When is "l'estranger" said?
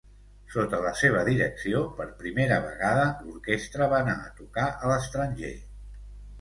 4.95-5.57